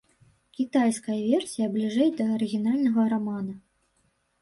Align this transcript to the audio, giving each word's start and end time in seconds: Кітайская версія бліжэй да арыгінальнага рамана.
Кітайская 0.59 1.19
версія 1.33 1.69
бліжэй 1.77 2.09
да 2.17 2.25
арыгінальнага 2.41 3.01
рамана. 3.15 3.53